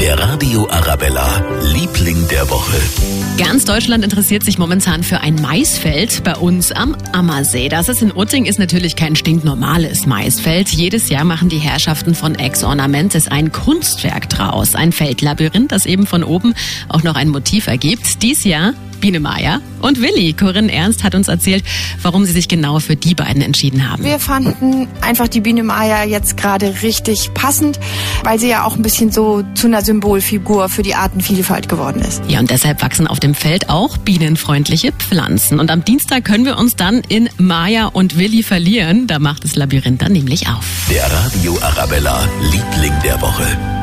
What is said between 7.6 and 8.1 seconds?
Das ist in